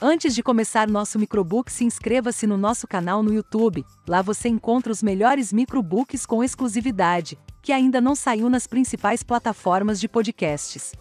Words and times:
Antes 0.00 0.32
de 0.32 0.44
começar 0.44 0.88
nosso 0.88 1.18
microbook, 1.18 1.72
se 1.72 1.82
inscreva-se 1.84 2.46
no 2.46 2.56
nosso 2.56 2.86
canal 2.86 3.20
no 3.20 3.34
YouTube. 3.34 3.84
Lá 4.06 4.22
você 4.22 4.48
encontra 4.48 4.92
os 4.92 5.02
melhores 5.02 5.52
microbooks 5.52 6.24
com 6.24 6.44
exclusividade, 6.44 7.36
que 7.60 7.72
ainda 7.72 8.00
não 8.00 8.14
saiu 8.14 8.48
nas 8.48 8.64
principais 8.64 9.24
plataformas 9.24 9.98
de 9.98 10.06
podcasts. 10.06 10.92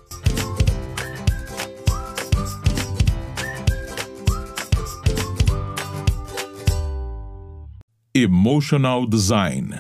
Emotional 8.16 9.06
Design 9.06 9.80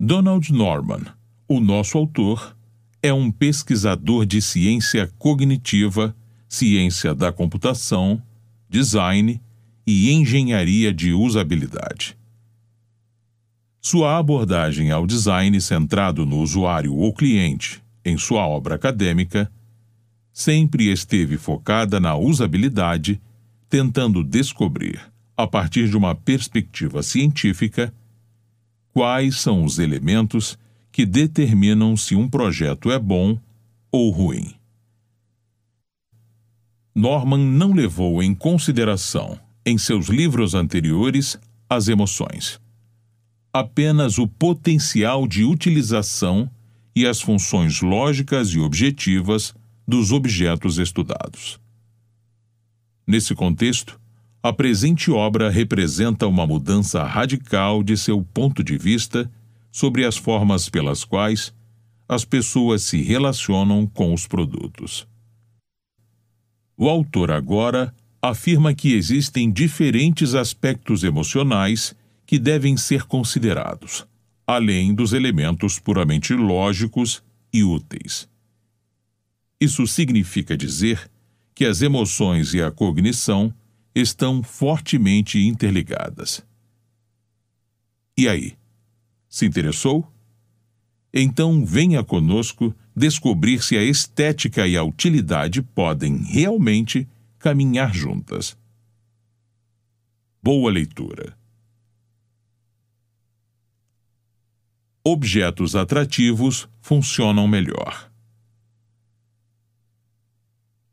Donald 0.00 0.52
Norman, 0.52 1.04
o 1.46 1.60
nosso 1.60 1.96
autor, 1.96 2.56
é 3.00 3.12
um 3.12 3.30
pesquisador 3.30 4.26
de 4.26 4.42
ciência 4.42 5.08
cognitiva 5.20 6.16
ciência 6.48 7.14
da 7.14 7.30
computação, 7.30 8.20
design 8.68 9.40
e 9.86 10.10
engenharia 10.10 10.92
de 10.92 11.12
usabilidade. 11.12 12.16
Sua 13.80 14.18
abordagem 14.18 14.90
ao 14.90 15.06
design 15.06 15.60
centrado 15.60 16.26
no 16.26 16.38
usuário 16.38 16.94
ou 16.94 17.12
cliente 17.12 17.82
em 18.04 18.16
sua 18.16 18.46
obra 18.46 18.74
acadêmica 18.74 19.50
sempre 20.32 20.90
esteve 20.90 21.36
focada 21.36 21.98
na 21.98 22.16
usabilidade, 22.16 23.20
tentando 23.68 24.22
descobrir, 24.22 25.00
a 25.36 25.46
partir 25.46 25.88
de 25.88 25.96
uma 25.96 26.14
perspectiva 26.14 27.02
científica, 27.02 27.92
quais 28.92 29.40
são 29.40 29.64
os 29.64 29.78
elementos 29.78 30.58
que 30.90 31.04
determinam 31.04 31.96
se 31.96 32.14
um 32.14 32.28
projeto 32.28 32.90
é 32.90 32.98
bom 32.98 33.38
ou 33.90 34.10
ruim. 34.10 34.57
Norman 36.98 37.38
não 37.38 37.72
levou 37.72 38.20
em 38.20 38.34
consideração, 38.34 39.38
em 39.64 39.78
seus 39.78 40.08
livros 40.08 40.52
anteriores, 40.52 41.38
as 41.70 41.86
emoções. 41.86 42.60
Apenas 43.52 44.18
o 44.18 44.26
potencial 44.26 45.28
de 45.28 45.44
utilização 45.44 46.50
e 46.96 47.06
as 47.06 47.20
funções 47.20 47.80
lógicas 47.82 48.48
e 48.48 48.58
objetivas 48.58 49.54
dos 49.86 50.10
objetos 50.10 50.78
estudados. 50.78 51.60
Nesse 53.06 53.32
contexto, 53.32 54.00
a 54.42 54.52
presente 54.52 55.08
obra 55.08 55.48
representa 55.50 56.26
uma 56.26 56.48
mudança 56.48 57.04
radical 57.04 57.80
de 57.84 57.96
seu 57.96 58.24
ponto 58.24 58.64
de 58.64 58.76
vista 58.76 59.30
sobre 59.70 60.04
as 60.04 60.16
formas 60.16 60.68
pelas 60.68 61.04
quais 61.04 61.54
as 62.08 62.24
pessoas 62.24 62.82
se 62.82 63.00
relacionam 63.00 63.86
com 63.86 64.12
os 64.12 64.26
produtos. 64.26 65.06
O 66.80 66.88
autor 66.88 67.32
agora 67.32 67.92
afirma 68.22 68.72
que 68.72 68.94
existem 68.94 69.50
diferentes 69.50 70.36
aspectos 70.36 71.02
emocionais 71.02 71.92
que 72.24 72.38
devem 72.38 72.76
ser 72.76 73.02
considerados, 73.02 74.06
além 74.46 74.94
dos 74.94 75.12
elementos 75.12 75.80
puramente 75.80 76.32
lógicos 76.34 77.20
e 77.52 77.64
úteis. 77.64 78.28
Isso 79.60 79.88
significa 79.88 80.56
dizer 80.56 81.10
que 81.52 81.64
as 81.64 81.82
emoções 81.82 82.54
e 82.54 82.62
a 82.62 82.70
cognição 82.70 83.52
estão 83.92 84.40
fortemente 84.40 85.40
interligadas. 85.40 86.46
E 88.16 88.28
aí? 88.28 88.56
Se 89.28 89.44
interessou? 89.44 90.08
Então 91.12 91.64
venha 91.64 92.04
conosco 92.04 92.74
descobrir 92.94 93.62
se 93.62 93.76
a 93.76 93.82
estética 93.82 94.66
e 94.66 94.76
a 94.76 94.82
utilidade 94.82 95.62
podem 95.62 96.16
realmente 96.18 97.08
caminhar 97.38 97.94
juntas. 97.94 98.56
Boa 100.42 100.70
leitura. 100.70 101.36
Objetos 105.04 105.74
atrativos 105.74 106.68
funcionam 106.80 107.48
melhor. 107.48 108.10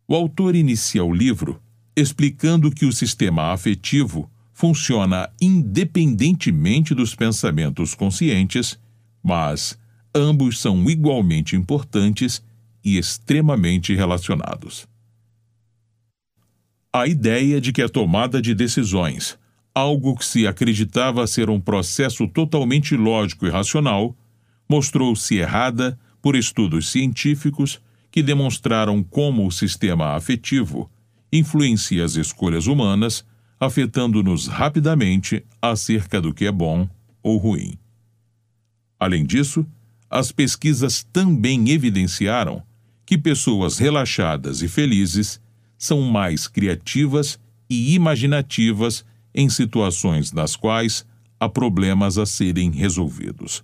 O 0.08 0.16
autor 0.16 0.56
inicia 0.56 1.04
o 1.04 1.14
livro 1.14 1.62
explicando 1.96 2.70
que 2.72 2.86
o 2.86 2.92
sistema 2.92 3.54
afetivo 3.54 4.30
funciona 4.54 5.30
independentemente 5.42 6.94
dos 6.94 7.16
pensamentos 7.16 7.96
conscientes, 7.96 8.78
mas 9.24 9.78
ambos 10.16 10.60
são 10.60 10.90
igualmente 10.90 11.56
importantes 11.56 12.42
e 12.84 12.98
extremamente 12.98 13.94
relacionados. 13.94 14.88
A 16.94 17.06
ideia 17.08 17.60
de 17.60 17.74
que 17.74 17.82
a 17.82 17.90
tomada 17.90 18.42
de 18.42 18.56
decisões, 18.56 19.38
algo 19.74 20.16
que 20.16 20.24
se 20.24 20.48
acreditava 20.48 21.28
ser 21.28 21.50
um 21.50 21.60
processo 21.60 22.26
totalmente 22.28 22.96
lógico 22.96 23.46
e 23.46 23.50
racional, 23.50 24.16
mostrou-se 24.70 25.36
errada 25.36 26.00
por 26.22 26.36
estudos 26.36 26.90
científicos 26.90 27.82
que 28.10 28.24
demonstraram 28.24 29.04
como 29.04 29.46
o 29.46 29.52
sistema 29.52 30.16
afetivo 30.16 30.90
influencia 31.32 32.06
as 32.06 32.16
escolhas 32.16 32.66
humanas, 32.66 33.26
afetando-nos 33.60 34.48
rapidamente 34.48 35.44
acerca 35.62 36.22
do 36.22 36.34
que 36.34 36.46
é 36.46 36.52
bom 36.52 36.88
ou 37.22 37.38
ruim. 37.38 37.78
Além 38.98 39.26
disso, 39.26 39.66
as 40.10 40.32
pesquisas 40.32 41.04
também 41.12 41.70
evidenciaram 41.70 42.64
que 43.06 43.18
pessoas 43.18 43.78
relaxadas 43.78 44.62
e 44.62 44.68
felizes 44.68 45.40
são 45.78 46.02
mais 46.02 46.48
criativas 46.48 47.40
e 47.70 47.94
imaginativas 47.94 49.06
em 49.34 49.50
situações 49.50 50.32
nas 50.32 50.56
quais 50.56 51.06
há 51.40 51.50
problemas 51.50 52.18
a 52.18 52.26
serem 52.26 52.72
resolvidos. 52.72 53.64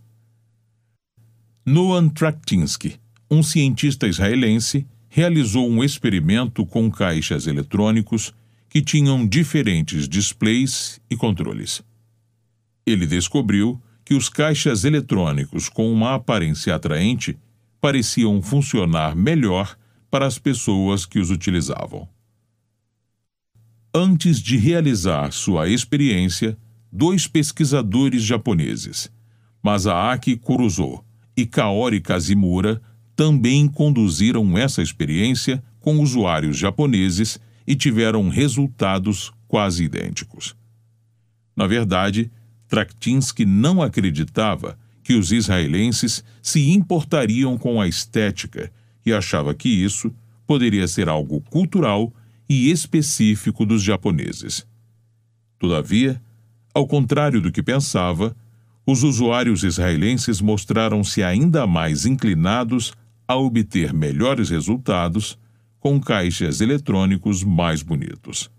Noam 1.66 2.10
Traktinsky, 2.10 3.00
um 3.30 3.42
cientista 3.42 4.08
israelense, 4.08 4.86
realizou 5.08 5.70
um 5.70 5.84
experimento 5.84 6.66
com 6.66 6.90
caixas 6.90 7.48
eletrônicos 7.48 8.34
que 8.70 8.82
tinham 8.82 9.28
diferentes 9.28 10.08
displays 10.08 11.00
e 11.10 11.16
controles. 11.16 11.84
Ele 12.86 13.06
descobriu 13.06 13.82
que 14.12 14.16
os 14.16 14.28
caixas 14.28 14.84
eletrônicos 14.84 15.70
com 15.70 15.90
uma 15.90 16.16
aparência 16.16 16.76
atraente 16.76 17.38
pareciam 17.80 18.42
funcionar 18.42 19.16
melhor 19.16 19.78
para 20.10 20.28
as 20.28 20.38
pessoas 20.38 21.06
que 21.06 21.18
os 21.18 21.32
utilizavam. 21.32 22.06
Antes 23.96 24.42
de 24.42 24.58
realizar 24.58 25.32
sua 25.32 25.70
experiência, 25.70 26.58
dois 26.92 27.26
pesquisadores 27.26 28.22
japoneses, 28.22 29.10
Masaaki 29.64 30.36
Kuruzo 30.36 31.02
e 31.38 31.46
Kaori 31.46 32.02
Kazimura, 32.02 32.82
também 33.16 33.66
conduziram 33.66 34.58
essa 34.58 34.82
experiência 34.82 35.64
com 35.80 36.02
usuários 36.02 36.58
japoneses 36.58 37.40
e 37.66 37.78
tiveram 37.78 38.28
resultados 38.28 39.32
quase 39.48 39.86
idênticos. 39.86 40.54
Na 41.56 41.66
verdade, 41.66 42.30
Traktinsky 42.72 43.46
não 43.46 43.82
acreditava 43.82 44.80
que 45.04 45.14
os 45.14 45.34
israelenses 45.34 46.24
se 46.42 46.70
importariam 46.70 47.58
com 47.58 47.82
a 47.82 47.88
estética 47.88 48.72
e 49.06 49.12
achava 49.12 49.54
que 49.54 49.68
isso 49.68 50.10
poderia 50.48 50.88
ser 50.88 51.10
algo 51.10 51.42
cultural 51.42 52.14
e 52.48 52.72
específico 52.72 53.66
dos 53.66 53.84
japoneses. 53.84 54.66
Todavia, 55.60 56.22
ao 56.74 56.88
contrário 56.88 57.42
do 57.42 57.52
que 57.52 57.62
pensava, 57.62 58.34
os 58.88 59.04
usuários 59.04 59.66
israelenses 59.66 60.40
mostraram-se 60.40 61.22
ainda 61.22 61.68
mais 61.68 62.06
inclinados 62.06 62.94
a 63.28 63.36
obter 63.36 63.94
melhores 63.94 64.50
resultados 64.50 65.38
com 65.78 66.00
caixas 66.00 66.62
eletrônicos 66.62 67.44
mais 67.44 67.82
bonitos. 67.82 68.50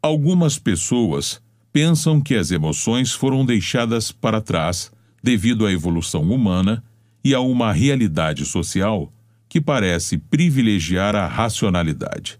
Algumas 0.00 0.56
pessoas 0.56 1.42
pensam 1.74 2.20
que 2.20 2.36
as 2.36 2.52
emoções 2.52 3.10
foram 3.10 3.44
deixadas 3.44 4.12
para 4.12 4.40
trás 4.40 4.92
devido 5.20 5.66
à 5.66 5.72
evolução 5.72 6.22
humana 6.22 6.84
e 7.24 7.34
a 7.34 7.40
uma 7.40 7.72
realidade 7.72 8.46
social 8.46 9.12
que 9.48 9.60
parece 9.60 10.16
privilegiar 10.16 11.16
a 11.16 11.26
racionalidade. 11.26 12.38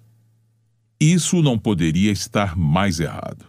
Isso 1.01 1.43
não 1.43 1.59
poderia 1.59 2.13
estar 2.13 2.57
mais 2.57 3.01
errado. 3.01 3.45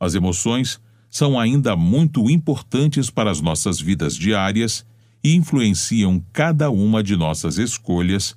As 0.00 0.14
emoções 0.14 0.80
são 1.10 1.38
ainda 1.38 1.76
muito 1.76 2.30
importantes 2.30 3.10
para 3.10 3.30
as 3.30 3.42
nossas 3.42 3.78
vidas 3.78 4.16
diárias 4.16 4.86
e 5.22 5.34
influenciam 5.34 6.24
cada 6.32 6.70
uma 6.70 7.02
de 7.02 7.14
nossas 7.14 7.58
escolhas 7.58 8.34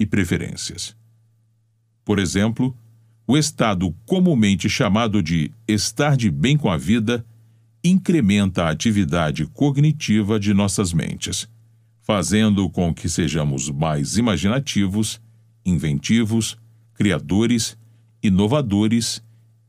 e 0.00 0.06
preferências. 0.06 0.96
Por 2.06 2.18
exemplo, 2.18 2.74
o 3.26 3.36
estado 3.36 3.94
comumente 4.04 4.68
chamado 4.68 5.22
de 5.22 5.50
estar 5.66 6.16
de 6.16 6.30
bem 6.30 6.56
com 6.56 6.70
a 6.70 6.76
vida 6.76 7.24
incrementa 7.82 8.64
a 8.64 8.70
atividade 8.70 9.46
cognitiva 9.46 10.38
de 10.38 10.54
nossas 10.54 10.92
mentes, 10.92 11.48
fazendo 12.02 12.68
com 12.70 12.94
que 12.94 13.08
sejamos 13.08 13.68
mais 13.70 14.16
imaginativos 14.16 15.20
inventivos, 15.66 16.56
criadores, 16.94 17.76
inovadores, 18.22 19.22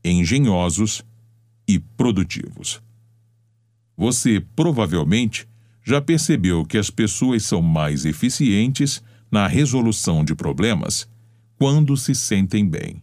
engenhosos 0.04 1.02
e 1.66 1.78
produtivos. 1.78 2.80
Você 3.96 4.40
provavelmente 4.54 5.46
já 5.84 6.00
percebeu 6.00 6.64
que 6.64 6.78
as 6.78 6.88
pessoas 6.88 7.44
são 7.44 7.60
mais 7.60 8.04
eficientes 8.04 9.02
na 9.30 9.48
resolução 9.48 10.24
de 10.24 10.34
problemas 10.34 11.08
quando 11.56 11.96
se 11.96 12.14
sentem 12.14 12.66
bem. 12.66 13.02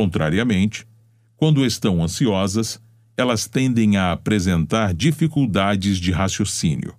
Contrariamente, 0.00 0.88
quando 1.36 1.62
estão 1.62 2.02
ansiosas, 2.02 2.80
elas 3.18 3.46
tendem 3.46 3.98
a 3.98 4.12
apresentar 4.12 4.94
dificuldades 4.94 5.98
de 5.98 6.10
raciocínio. 6.10 6.94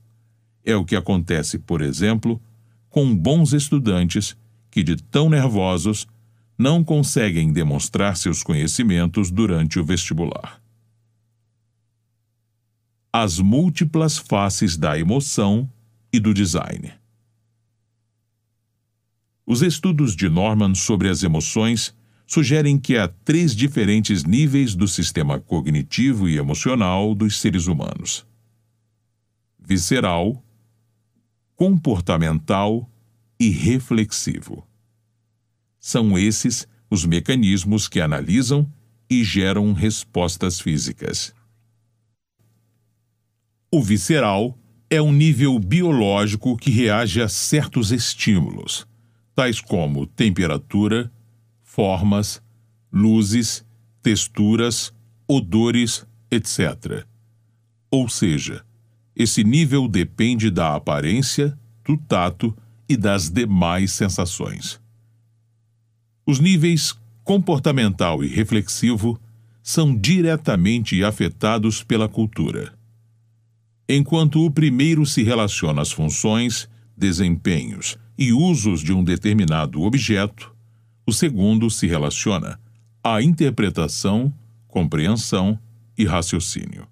É 0.63 0.75
o 0.75 0.86
que 0.86 0.95
acontece, 0.95 1.57
por 1.57 1.81
exemplo, 1.81 2.39
com 2.92 3.15
bons 3.15 3.53
estudantes 3.53 4.38
que, 4.69 4.83
de 4.83 4.98
tão 4.98 5.31
nervosos, 5.31 6.06
não 6.56 6.83
conseguem 6.83 7.51
demonstrar 7.51 8.15
seus 8.15 8.44
conhecimentos 8.44 9.31
durante 9.31 9.80
o 9.80 9.83
vestibular. 9.83 10.62
As 13.12 13.39
múltiplas 13.39 14.19
faces 14.19 14.77
da 14.77 14.95
emoção 15.00 15.68
e 16.13 16.19
do 16.19 16.36
design. 16.36 16.94
Os 19.44 19.63
estudos 19.63 20.15
de 20.15 20.30
Norman 20.30 20.75
sobre 20.75 21.09
as 21.09 21.24
emoções 21.24 22.00
sugerem 22.31 22.80
que 22.80 22.98
há 22.98 23.10
três 23.10 23.54
diferentes 23.54 24.24
níveis 24.24 24.74
do 24.74 24.88
sistema 24.88 25.38
cognitivo 25.38 26.30
e 26.30 26.38
emocional 26.38 27.13
dos 27.13 27.42
seres 27.42 27.68
humanos: 27.68 28.25
visceral, 29.60 30.42
comportamental 31.57 32.89
e 33.38 33.50
reflexivo. 33.50 34.66
São 35.78 36.18
esses 36.18 36.66
os 36.89 37.06
mecanismos 37.06 37.89
que 37.89 38.00
analisam 38.00 38.66
e 39.10 39.25
geram 39.25 39.74
respostas 39.74 40.62
físicas. 40.62 41.33
O 43.69 43.83
visceral 43.83 44.57
é 44.89 45.01
um 45.01 45.12
nível 45.12 45.60
biológico 45.60 46.56
que 46.56 46.72
reage 46.72 47.22
a 47.22 47.28
certos 47.28 47.92
estímulos, 47.92 48.88
tais 49.36 49.60
como 49.60 50.06
temperatura, 50.06 51.12
formas, 51.71 52.41
luzes, 52.91 53.65
texturas, 54.03 54.94
odores, 55.25 56.06
etc. 56.29 57.06
Ou 57.89 58.09
seja, 58.09 58.65
esse 59.15 59.41
nível 59.41 59.88
depende 59.88 60.51
da 60.51 60.75
aparência, 60.75 61.57
do 61.85 61.95
tato 61.95 62.53
e 62.89 62.97
das 62.97 63.29
demais 63.29 63.94
sensações. 63.94 64.81
Os 66.25 66.41
níveis 66.41 66.94
comportamental 67.23 68.21
e 68.21 68.27
reflexivo 68.27 69.18
são 69.63 69.95
diretamente 69.95 71.01
afetados 71.06 71.83
pela 71.83 72.09
cultura. 72.09 72.73
Enquanto 73.88 74.45
o 74.45 74.51
primeiro 74.51 75.06
se 75.06 75.23
relaciona 75.23 75.81
às 75.81 75.91
funções, 75.91 76.68
desempenhos 76.97 77.97
e 78.18 78.33
usos 78.33 78.81
de 78.81 78.91
um 78.91 79.01
determinado 79.06 79.81
objeto, 79.83 80.50
o 81.11 81.13
segundo 81.13 81.69
se 81.69 81.87
relaciona 81.87 82.57
à 83.03 83.21
interpretação, 83.21 84.33
compreensão 84.65 85.59
e 85.97 86.05
raciocínio. 86.05 86.87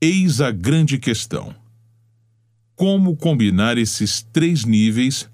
Eis 0.00 0.40
a 0.40 0.50
grande 0.50 0.98
questão: 0.98 1.54
como 2.74 3.16
combinar 3.16 3.78
esses 3.78 4.22
três 4.32 4.64
níveis, 4.64 5.30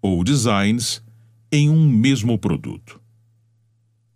ou 0.00 0.22
designs, 0.22 1.02
em 1.50 1.68
um 1.68 1.88
mesmo 1.88 2.38
produto? 2.38 3.00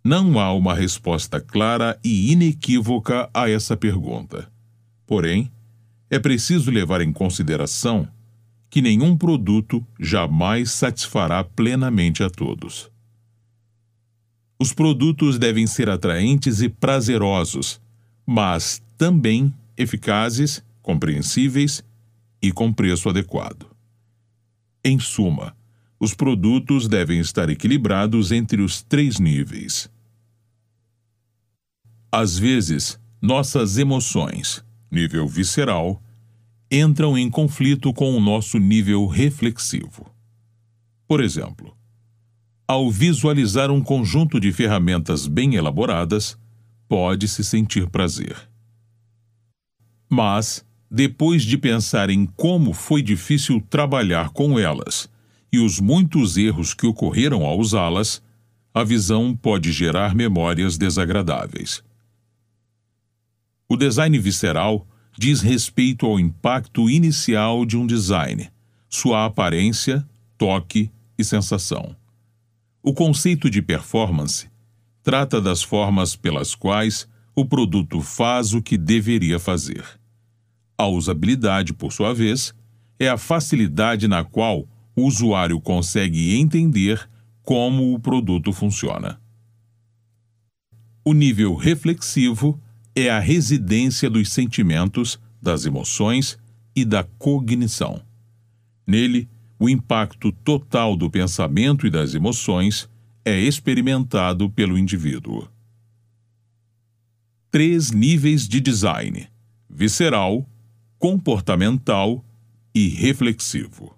Não 0.01 0.39
há 0.39 0.53
uma 0.53 0.73
resposta 0.73 1.41
clara 1.41 1.99
e 2.01 2.31
inequívoca 2.31 3.29
a 3.33 3.49
essa 3.49 3.75
pergunta. 3.75 4.49
Porém, 5.05 5.51
é 6.09 6.17
preciso 6.17 6.71
levar 6.71 7.01
em 7.01 7.11
consideração 7.11 8.07
que 8.69 8.81
nenhum 8.81 9.17
produto 9.17 9.85
jamais 9.99 10.71
satisfará 10.71 11.43
plenamente 11.43 12.23
a 12.23 12.29
todos. 12.29 12.91
Os 14.59 14.73
produtos 14.73 15.37
devem 15.37 15.67
ser 15.67 15.89
atraentes 15.89 16.61
e 16.61 16.69
prazerosos, 16.69 17.79
mas 18.25 18.81
também 18.97 19.53
eficazes, 19.77 20.63
compreensíveis 20.81 21.83
e 22.41 22.51
com 22.51 22.73
preço 22.73 23.07
adequado. 23.07 23.67
Em 24.83 24.99
suma, 24.99 25.55
os 25.99 26.13
produtos 26.13 26.87
devem 26.87 27.19
estar 27.19 27.49
equilibrados 27.49 28.31
entre 28.31 28.61
os 28.61 28.81
três 28.81 29.19
níveis. 29.19 29.89
Às 32.11 32.37
vezes, 32.37 32.99
nossas 33.21 33.77
emoções, 33.77 34.63
nível 34.91 35.27
visceral, 35.27 36.01
entram 36.71 37.17
em 37.17 37.29
conflito 37.29 37.93
com 37.93 38.15
o 38.15 38.19
nosso 38.19 38.57
nível 38.57 39.05
reflexivo. 39.07 40.11
Por 41.07 41.23
exemplo, 41.23 41.75
ao 42.67 42.91
visualizar 42.91 43.71
um 43.71 43.81
conjunto 43.81 44.39
de 44.39 44.51
ferramentas 44.51 45.25
bem 45.25 45.55
elaboradas, 45.55 46.37
pode-se 46.87 47.43
sentir 47.43 47.89
prazer. 47.89 48.35
Mas, 50.09 50.65
depois 50.91 51.43
de 51.43 51.57
pensar 51.57 52.09
em 52.09 52.25
como 52.25 52.73
foi 52.73 53.01
difícil 53.01 53.61
trabalhar 53.69 54.29
com 54.31 54.59
elas 54.59 55.09
e 55.51 55.59
os 55.59 55.79
muitos 55.79 56.35
erros 56.35 56.73
que 56.73 56.85
ocorreram 56.85 57.45
ao 57.45 57.57
usá-las, 57.57 58.21
a 58.73 58.83
visão 58.83 59.33
pode 59.35 59.71
gerar 59.71 60.13
memórias 60.13 60.77
desagradáveis. 60.77 61.81
O 63.69 63.75
design 63.75 64.17
visceral 64.19 64.85
diz 65.17 65.41
respeito 65.41 66.05
ao 66.05 66.19
impacto 66.19 66.89
inicial 66.89 67.65
de 67.65 67.75
um 67.75 67.87
design, 67.87 68.49
sua 68.87 69.25
aparência, 69.25 70.07
toque 70.37 70.91
e 71.17 71.23
sensação. 71.23 71.95
O 72.83 72.93
conceito 72.93 73.49
de 73.49 73.61
performance 73.61 74.47
trata 75.01 75.41
das 75.41 75.63
formas 75.63 76.15
pelas 76.15 76.53
quais 76.53 77.07
o 77.35 77.43
produto 77.43 78.01
faz 78.01 78.53
o 78.53 78.61
que 78.61 78.77
deveria 78.77 79.39
fazer. 79.39 79.83
A 80.77 80.87
usabilidade, 80.87 81.73
por 81.73 81.91
sua 81.91 82.13
vez, 82.13 82.53
é 82.99 83.09
a 83.09 83.17
facilidade 83.17 84.07
na 84.07 84.23
qual 84.23 84.67
o 84.95 85.03
usuário 85.03 85.59
consegue 85.59 86.35
entender 86.35 87.09
como 87.41 87.93
o 87.93 87.99
produto 87.99 88.51
funciona. 88.51 89.19
O 91.03 91.13
nível 91.13 91.55
reflexivo 91.55 92.59
é 92.99 93.11
a 93.11 93.19
residência 93.19 94.09
dos 94.09 94.29
sentimentos, 94.29 95.19
das 95.39 95.67
emoções 95.67 96.35
e 96.75 96.83
da 96.83 97.03
cognição. 97.03 98.01
Nele, 98.87 99.29
o 99.59 99.69
impacto 99.69 100.31
total 100.31 100.97
do 100.97 101.07
pensamento 101.07 101.85
e 101.85 101.91
das 101.91 102.15
emoções 102.15 102.89
é 103.23 103.39
experimentado 103.39 104.49
pelo 104.49 104.79
indivíduo. 104.79 105.47
Três 107.51 107.91
níveis 107.91 108.47
de 108.47 108.59
design: 108.59 109.27
visceral, 109.69 110.49
comportamental 110.97 112.25
e 112.73 112.87
reflexivo. 112.87 113.95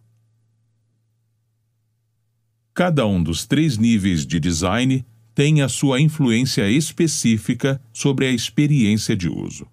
Cada 2.74 3.08
um 3.08 3.24
dos 3.24 3.46
três 3.46 3.78
níveis 3.78 4.26
de 4.26 4.42
design 4.42 5.06
tem 5.40 5.62
a 5.62 5.70
sua 5.70 6.02
influência 6.02 6.70
específica 6.70 7.82
sobre 7.94 8.26
a 8.26 8.30
experiência 8.30 9.16
de 9.16 9.30
uso. 9.30 9.66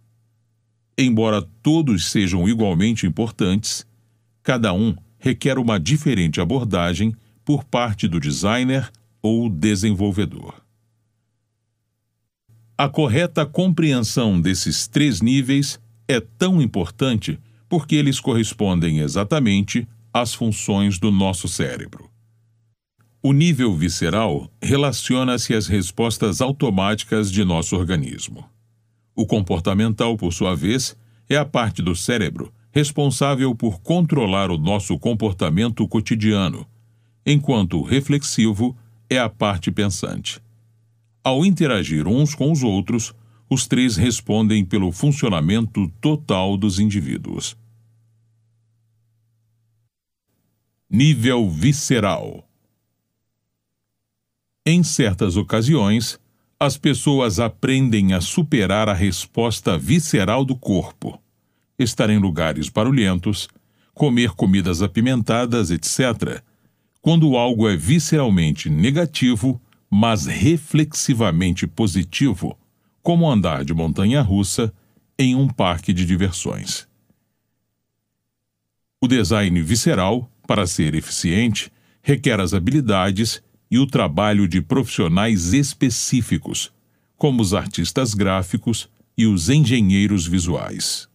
Embora 0.96 1.42
todos 1.42 2.08
sejam 2.08 2.49
igualmente 2.49 3.04
importantes, 3.04 3.85
cada 4.44 4.73
um 4.73 4.94
requer 5.18 5.58
uma 5.58 5.80
diferente 5.80 6.40
abordagem 6.40 7.16
por 7.44 7.64
parte 7.64 8.06
do 8.06 8.20
designer 8.20 8.88
ou 9.20 9.50
desenvolvedor. 9.50 10.54
A 12.78 12.88
correta 12.88 13.44
compreensão 13.44 14.40
desses 14.40 14.87
três 14.87 15.20
níveis 15.20 15.80
é 16.06 16.20
tão 16.20 16.62
importante 16.62 17.40
porque 17.68 17.96
eles 17.96 18.20
correspondem 18.20 19.00
exatamente 19.00 19.85
às 20.12 20.32
funções 20.32 20.96
do 20.96 21.11
nosso 21.11 21.49
cérebro. 21.49 22.08
O 23.28 23.33
nível 23.33 23.75
visceral 23.75 24.49
relaciona-se 24.62 25.52
às 25.52 25.66
respostas 25.66 26.40
automáticas 26.40 27.28
de 27.28 27.45
nosso 27.45 27.75
organismo. 27.75 28.49
O 29.16 29.26
comportamental, 29.26 30.16
por 30.16 30.33
sua 30.33 30.54
vez, 30.54 30.97
é 31.28 31.37
a 31.37 31.45
parte 31.45 31.83
do 31.83 31.97
cérebro 31.97 32.52
responsável 32.71 33.52
por 33.52 33.80
controlar 33.80 34.49
o 34.52 34.56
nosso 34.56 34.97
comportamento 34.97 35.88
cotidiano, 35.88 36.64
enquanto 37.26 37.80
o 37.80 37.83
reflexivo 37.83 38.76
é 39.11 39.18
a 39.18 39.28
parte 39.28 39.73
pensante. 39.73 40.40
Ao 41.25 41.45
interagir 41.45 42.06
uns 42.06 42.33
com 42.33 42.52
os 42.52 42.62
outros, 42.62 43.12
os 43.50 43.66
três 43.66 43.97
respondem 43.97 44.64
pelo 44.64 44.92
funcionamento 44.92 45.88
total 46.00 46.56
dos 46.56 46.78
indivíduos. 46.78 47.56
Nível 50.88 51.50
visceral 51.50 52.46
Em 54.68 54.82
certas 54.82 55.37
ocasiões, 55.37 56.18
as 56.58 56.76
pessoas 56.76 57.38
aprendem 57.38 58.14
a 58.14 58.20
superar 58.20 58.88
a 58.88 58.92
resposta 58.92 59.78
visceral 59.78 60.44
do 60.44 60.56
corpo, 60.56 61.23
estar 61.78 62.11
em 62.11 62.18
lugares 62.18 62.68
barulhentos, 62.68 63.49
comer 63.94 64.30
comidas 64.30 64.82
apimentadas, 64.82 65.70
etc., 65.70 66.42
quando 67.00 67.37
algo 67.37 67.68
é 67.68 67.76
visceralmente 67.76 68.68
negativo, 68.68 69.62
mas 69.88 70.26
reflexivamente 70.26 71.64
positivo, 71.68 72.58
como 73.04 73.30
andar 73.30 73.64
de 73.64 73.73
montanha 73.73 74.20
russa 74.20 74.75
em 75.16 75.37
um 75.37 75.46
parque 75.46 75.92
de 75.92 76.04
diversões. 76.04 76.88
O 79.00 79.06
design 79.06 79.62
visceral, 79.62 80.28
para 80.44 80.66
ser 80.66 80.96
eficiente, 80.96 81.70
requer 82.02 82.40
as 82.40 82.52
habilidades 82.52 83.40
e 83.70 83.78
o 83.78 83.87
trabalho 83.87 84.46
de 84.46 84.61
profissionais 84.61 85.52
específicos, 85.52 86.73
como 87.16 87.42
os 87.42 87.54
artistas 87.54 88.14
gráficos 88.14 88.88
e 89.16 89.26
os 89.26 89.49
engenheiros 89.49 90.26
visuais. 90.26 91.08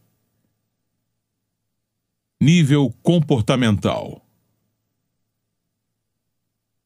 Nível 2.39 2.93
comportamental 3.03 4.21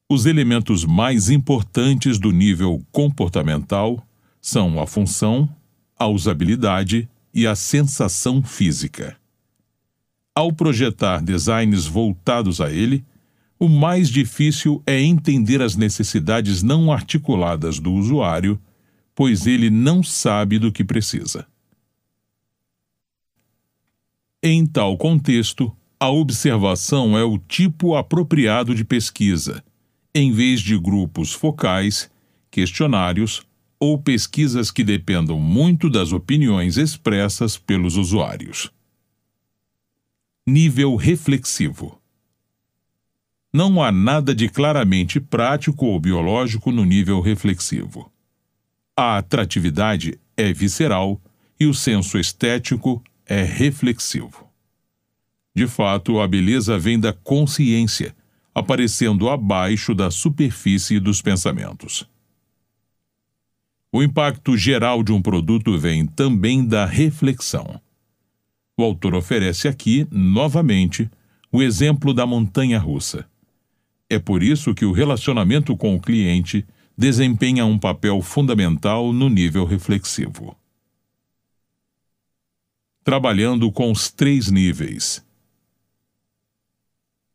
os 0.08 0.28
elementos 0.28 0.86
mais 0.86 1.32
importantes 1.32 2.20
do 2.20 2.32
nível 2.32 2.86
comportamental 2.92 4.06
são 4.40 4.80
a 4.80 4.86
função, 4.86 5.50
a 5.98 6.06
usabilidade 6.08 7.10
e 7.34 7.48
a 7.48 7.56
sensação 7.56 8.44
física. 8.44 9.18
Ao 10.36 10.54
projetar 10.54 11.24
designs 11.24 11.88
voltados 11.88 12.62
a 12.62 12.72
ele, 12.72 13.04
o 13.60 13.70
mais 13.70 14.10
difícil 14.10 14.82
é 14.86 15.02
entender 15.02 15.62
as 15.62 15.76
necessidades 15.76 16.62
não 16.62 16.92
articuladas 16.92 17.80
do 17.80 17.92
usuário, 17.94 18.60
pois 19.14 19.48
ele 19.48 19.70
não 19.70 20.04
sabe 20.04 20.60
do 20.60 20.72
que 20.72 20.84
precisa. 20.84 21.48
Em 24.44 24.66
tal 24.66 24.98
contexto, 24.98 25.76
a 26.00 26.10
observação 26.10 27.18
é 27.18 27.24
o 27.24 27.38
tipo 27.38 27.96
apropriado 27.96 28.76
de 28.76 28.84
pesquisa 28.84 29.64
em 30.16 30.32
vez 30.32 30.62
de 30.62 30.80
grupos 30.80 31.34
focais, 31.34 32.10
questionários 32.50 33.46
ou 33.78 34.02
pesquisas 34.02 34.72
que 34.72 34.82
dependam 34.82 35.38
muito 35.38 35.90
das 35.90 36.14
opiniões 36.14 36.78
expressas 36.78 37.58
pelos 37.58 37.98
usuários. 37.98 38.72
Nível 40.48 40.96
reflexivo. 40.96 42.00
Não 43.56 43.82
há 43.82 43.90
nada 43.90 44.36
de 44.36 44.50
claramente 44.50 45.18
prático 45.18 45.86
ou 45.86 45.98
biológico 45.98 46.74
no 46.74 46.84
nível 46.84 47.22
reflexivo. 47.22 48.12
A 48.98 49.18
atratividade 49.18 50.20
é 50.36 50.52
visceral 50.52 51.22
e 51.58 51.66
o 51.66 51.74
senso 51.74 52.20
estético 52.20 53.02
é 53.26 53.44
reflexivo. 53.44 54.46
De 55.56 55.68
fato, 55.68 56.20
a 56.20 56.28
beleza 56.28 56.78
vem 56.78 57.00
da 57.00 57.14
consciência 57.14 58.14
aparecendo 58.54 59.30
abaixo 59.30 59.96
da 59.96 60.12
superfície 60.12 61.00
dos 61.00 61.22
pensamentos. 61.22 62.06
O 63.90 64.04
impacto 64.04 64.58
geral 64.58 65.02
de 65.02 65.14
um 65.14 65.22
produto 65.22 65.78
vem 65.78 66.06
também 66.06 66.68
da 66.68 66.86
reflexão. 66.86 67.80
O 68.78 68.84
autor 68.84 69.16
oferece 69.16 69.70
aqui, 69.70 70.06
novamente, 70.12 71.10
o 71.50 71.64
exemplo 71.64 72.14
da 72.14 72.26
montanha 72.26 72.78
russa. 72.78 73.26
É 74.16 74.20
por 74.20 74.42
isso 74.42 74.74
que 74.74 74.86
o 74.86 74.94
relacionamento 74.94 75.76
com 75.76 75.94
o 75.94 76.00
cliente 76.00 76.66
desempenha 76.98 77.66
um 77.66 77.78
papel 77.78 78.22
fundamental 78.22 79.12
no 79.12 79.28
nível 79.28 79.66
reflexivo. 79.66 80.56
Trabalhando 83.04 83.70
com 83.74 83.92
os 83.92 84.10
três 84.10 84.50
níveis 84.50 85.22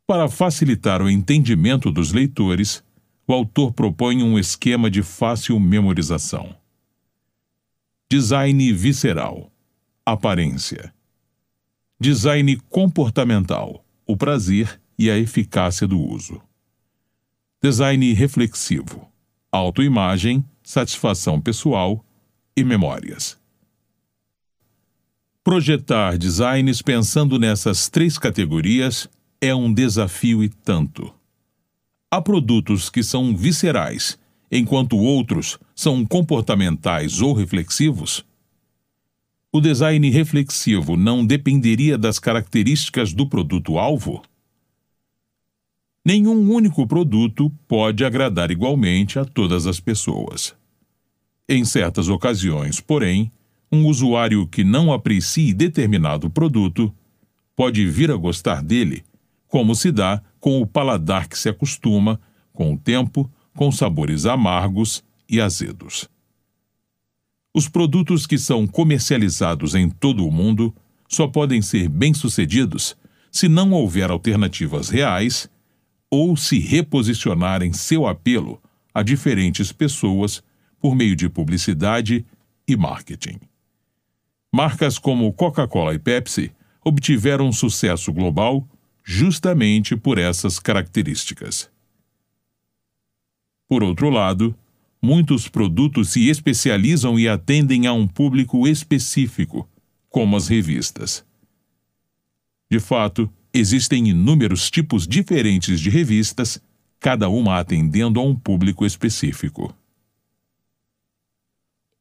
para 0.07 0.27
facilitar 0.27 1.03
o 1.03 1.11
entendimento 1.11 1.93
dos 1.93 2.13
leitores, 2.13 2.83
o 3.27 3.35
autor 3.35 3.75
propõe 3.75 4.23
um 4.23 4.39
esquema 4.39 4.91
de 4.91 5.03
fácil 5.03 5.61
memorização. 5.61 6.57
Design 8.11 8.73
visceral 8.73 9.53
aparência. 10.03 10.95
Design 12.01 12.57
comportamental 12.71 13.85
o 14.07 14.17
prazer 14.17 14.81
e 14.99 15.11
a 15.11 15.19
eficácia 15.19 15.87
do 15.87 16.01
uso. 16.01 16.41
Design 17.63 18.15
reflexivo 18.15 19.07
autoimagem, 19.53 20.43
satisfação 20.63 21.39
pessoal 21.39 22.03
e 22.57 22.65
memórias. 22.65 23.39
Projetar 25.45 26.17
designs 26.17 26.81
pensando 26.81 27.39
nessas 27.39 27.91
três 27.91 28.17
categorias 28.17 29.11
é 29.43 29.55
um 29.55 29.71
desafio 29.71 30.43
e 30.43 30.49
tanto. 30.49 31.13
Há 32.11 32.23
produtos 32.23 32.89
que 32.89 33.03
são 33.03 33.37
viscerais, 33.37 34.19
enquanto 34.51 34.97
outros 34.97 35.59
são 35.77 36.07
comportamentais 36.07 37.21
ou 37.21 37.35
reflexivos. 37.35 38.25
O 39.53 39.61
design 39.61 40.09
reflexivo 40.09 40.97
não 40.97 41.27
dependeria 41.27 41.99
das 41.99 42.19
características 42.19 43.13
do 43.13 43.27
produto-alvo? 43.27 44.23
Nenhum 46.05 46.51
único 46.51 46.87
produto 46.87 47.51
pode 47.69 48.05
agradar 48.05 48.51
igualmente 48.51 49.19
a 49.19 49.25
todas 49.25 49.67
as 49.67 49.79
pessoas. 49.79 50.55
Em 51.49 51.65
certas 51.65 52.09
ocasiões, 52.09 52.81
porém, 52.81 53.31
um 53.71 53.87
usuário 53.87 54.47
que 54.47 54.65
não 54.65 54.93
aprecie 54.93 55.53
determinado 55.53 56.31
produto 56.31 56.93
pode 57.55 57.87
vir 57.87 58.11
a 58.11 58.17
gostar 58.17 58.63
dele 58.63 59.05
como 59.47 59.75
se 59.75 59.91
dá 59.91 60.23
com 60.39 60.63
o 60.63 60.67
paladar 60.67 61.29
que 61.29 61.37
se 61.37 61.49
acostuma, 61.49 62.21
com 62.53 62.73
o 62.73 62.79
tempo, 62.79 63.31
com 63.55 63.71
sabores 63.71 64.25
amargos 64.25 65.05
e 65.29 65.41
azedos. 65.41 66.09
Os 67.53 67.69
produtos 67.69 68.27
que 68.27 68.39
são 68.39 68.67
comercializados 68.67 69.75
em 69.75 69.91
todo 69.91 70.25
o 70.25 70.31
mundo 70.31 70.75
só 71.09 71.27
podem 71.27 71.61
ser 71.61 71.89
bem-sucedidos 71.89 72.97
se 73.31 73.49
não 73.49 73.73
houver 73.73 74.09
alternativas 74.11 74.89
reais 74.89 75.51
ou 76.11 76.37
se 76.37 76.59
reposicionarem 76.59 77.73
seu 77.73 78.07
apelo 78.07 78.61
a 78.93 79.03
diferentes 79.03 79.71
pessoas 79.71 80.43
por 80.81 80.97
meio 80.97 81.15
de 81.15 81.29
publicidade 81.29 82.27
e 82.67 82.77
marketing. 82.77 83.39
Marcas 84.53 84.99
como 84.99 85.33
Coca-Cola 85.33 85.95
e 85.95 85.99
Pepsi 85.99 86.53
obtiveram 86.85 87.53
sucesso 87.53 88.13
global 88.13 88.67
justamente 89.05 89.97
por 89.97 90.19
essas 90.19 90.59
características. 90.59 91.71
Por 93.69 93.85
outro 93.85 94.11
lado, 94.11 94.57
muitos 95.01 95.49
produtos 95.49 96.11
se 96.11 96.29
especializam 96.29 97.19
e 97.19 97.29
atendem 97.29 97.87
a 97.87 97.93
um 97.93 98.09
público 98.09 98.67
específico, 98.67 99.69
como 100.09 100.37
as 100.37 100.49
revistas. 100.49 101.25
De 102.69 102.81
fato, 102.81 103.33
existem 103.53 104.09
inúmeros 104.09 104.71
tipos 104.71 105.07
diferentes 105.07 105.81
de 105.81 105.91
revistas, 105.91 106.63
cada 106.99 107.29
uma 107.29 107.59
atendendo 107.59 108.21
a 108.21 108.23
um 108.23 108.35
público 108.35 108.85
específico. 108.85 109.75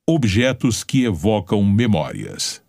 Objetos 0.05 0.83
que 0.83 1.03
evocam 1.03 1.63
memórias. 1.63 2.61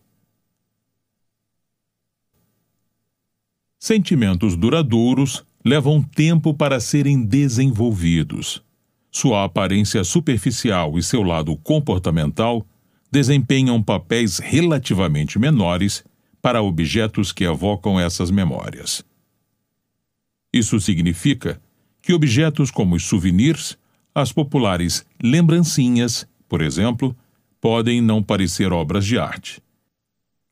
Sentimentos 3.78 4.56
duradouros 4.56 5.44
levam 5.64 6.02
tempo 6.02 6.52
para 6.52 6.78
serem 6.80 7.22
desenvolvidos. 7.24 8.62
Sua 9.10 9.44
aparência 9.44 10.04
superficial 10.04 10.98
e 10.98 11.02
seu 11.02 11.22
lado 11.22 11.56
comportamental 11.56 12.64
desempenham 13.10 13.82
papéis 13.82 14.38
relativamente 14.38 15.38
menores 15.38 16.04
para 16.40 16.62
objetos 16.62 17.32
que 17.32 17.44
evocam 17.44 17.98
essas 17.98 18.30
memórias. 18.30 19.04
Isso 20.52 20.80
significa 20.80 21.60
que 22.02 22.12
objetos 22.12 22.70
como 22.70 22.96
os 22.96 23.04
souvenirs, 23.04 23.78
as 24.14 24.32
populares 24.32 25.04
lembrancinhas, 25.22 26.26
por 26.48 26.60
exemplo, 26.62 27.16
podem 27.60 28.00
não 28.00 28.22
parecer 28.22 28.72
obras 28.72 29.04
de 29.04 29.18
arte. 29.18 29.62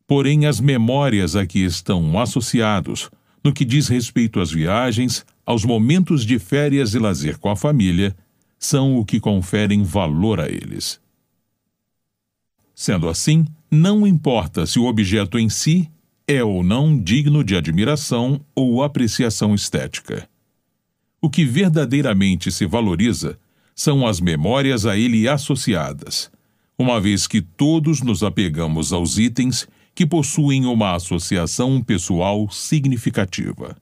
Porém, 0.06 0.46
as 0.46 0.60
memórias 0.60 1.34
a 1.34 1.46
que 1.46 1.60
estão 1.60 2.18
associados 2.18 3.10
no 3.42 3.52
que 3.52 3.64
diz 3.64 3.88
respeito 3.88 4.40
às 4.40 4.50
viagens, 4.50 5.24
aos 5.44 5.64
momentos 5.64 6.24
de 6.24 6.38
férias 6.38 6.94
e 6.94 6.98
lazer 6.98 7.38
com 7.38 7.50
a 7.50 7.56
família, 7.56 8.16
são 8.58 8.96
o 8.96 9.04
que 9.04 9.20
conferem 9.20 9.82
valor 9.82 10.40
a 10.40 10.48
eles. 10.48 11.00
Sendo 12.80 13.08
assim, 13.08 13.44
não 13.68 14.06
importa 14.06 14.64
se 14.64 14.78
o 14.78 14.84
objeto 14.84 15.36
em 15.36 15.48
si 15.48 15.90
é 16.28 16.44
ou 16.44 16.62
não 16.62 16.96
digno 16.96 17.42
de 17.42 17.56
admiração 17.56 18.40
ou 18.54 18.84
apreciação 18.84 19.52
estética. 19.52 20.30
O 21.20 21.28
que 21.28 21.44
verdadeiramente 21.44 22.52
se 22.52 22.66
valoriza 22.66 23.36
são 23.74 24.06
as 24.06 24.20
memórias 24.20 24.86
a 24.86 24.96
ele 24.96 25.26
associadas, 25.28 26.30
uma 26.78 27.00
vez 27.00 27.26
que 27.26 27.42
todos 27.42 28.00
nos 28.00 28.22
apegamos 28.22 28.92
aos 28.92 29.18
itens 29.18 29.66
que 29.92 30.06
possuem 30.06 30.64
uma 30.64 30.94
associação 30.94 31.82
pessoal 31.82 32.48
significativa. 32.48 33.76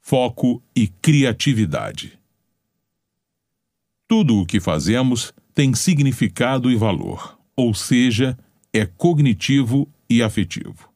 Foco 0.00 0.62
e 0.74 0.88
criatividade. 0.88 2.18
Tudo 4.08 4.38
o 4.38 4.46
que 4.46 4.58
fazemos 4.58 5.34
tem 5.54 5.74
significado 5.74 6.70
e 6.70 6.76
valor, 6.76 7.38
ou 7.56 7.74
seja, 7.74 8.36
é 8.72 8.86
cognitivo 8.86 9.88
e 10.08 10.22
afetivo. 10.22 10.88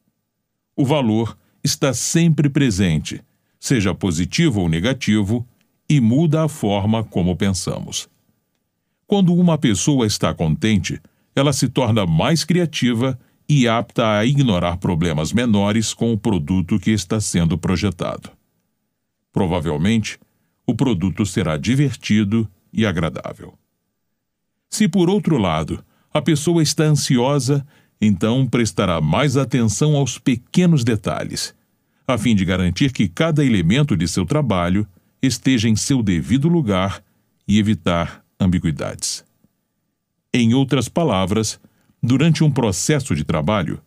O 0.74 0.84
valor 0.84 1.36
está 1.62 1.92
sempre 1.92 2.48
presente, 2.48 3.22
seja 3.58 3.94
positivo 3.94 4.60
ou 4.60 4.68
negativo, 4.68 5.46
e 5.88 6.00
muda 6.00 6.44
a 6.44 6.48
forma 6.48 7.04
como 7.04 7.36
pensamos. 7.36 8.08
Quando 9.06 9.34
uma 9.34 9.56
pessoa 9.56 10.06
está 10.06 10.34
contente, 10.34 11.00
ela 11.34 11.52
se 11.52 11.68
torna 11.68 12.06
mais 12.06 12.44
criativa 12.44 13.18
e 13.48 13.68
apta 13.68 14.18
a 14.18 14.24
ignorar 14.24 14.78
problemas 14.78 15.32
menores 15.32 15.94
com 15.94 16.12
o 16.12 16.18
produto 16.18 16.78
que 16.78 16.90
está 16.90 17.20
sendo 17.20 17.56
projetado. 17.56 18.30
Provavelmente, 19.32 20.18
o 20.66 20.74
produto 20.74 21.24
será 21.24 21.56
divertido 21.56 22.50
e 22.72 22.84
agradável. 22.84 23.54
Se, 24.68 24.88
por 24.88 25.08
outro 25.08 25.38
lado, 25.38 25.84
a 26.12 26.20
pessoa 26.20 26.62
está 26.62 26.84
ansiosa, 26.84 27.66
então 28.00 28.46
prestará 28.46 29.00
mais 29.00 29.36
atenção 29.36 29.96
aos 29.96 30.18
pequenos 30.18 30.84
detalhes, 30.84 31.54
a 32.06 32.16
fim 32.18 32.34
de 32.34 32.44
garantir 32.44 32.92
que 32.92 33.08
cada 33.08 33.44
elemento 33.44 33.96
de 33.96 34.06
seu 34.06 34.24
trabalho 34.24 34.86
esteja 35.22 35.68
em 35.68 35.76
seu 35.76 36.02
devido 36.02 36.48
lugar 36.48 37.02
e 37.48 37.58
evitar 37.58 38.24
ambiguidades. 38.38 39.24
Em 40.32 40.52
outras 40.54 40.88
palavras, 40.88 41.58
durante 42.02 42.44
um 42.44 42.50
processo 42.50 43.14
de 43.14 43.24
trabalho, 43.24 43.80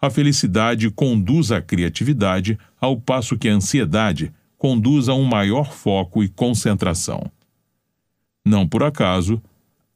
a 0.00 0.08
felicidade 0.08 0.90
conduz 0.90 1.52
a 1.52 1.60
criatividade, 1.60 2.58
ao 2.80 2.98
passo 2.98 3.36
que 3.36 3.48
a 3.48 3.52
ansiedade 3.52 4.32
conduz 4.56 5.08
a 5.08 5.14
um 5.14 5.24
maior 5.24 5.72
foco 5.72 6.24
e 6.24 6.28
concentração. 6.28 7.30
Não 8.44 8.66
por 8.66 8.82
acaso, 8.82 9.42